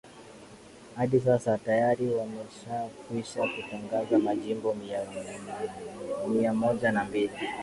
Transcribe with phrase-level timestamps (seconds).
[1.01, 4.75] adi sasa tayari yameshakwisha kutangaza majimbo
[6.27, 7.33] mia moja na mbili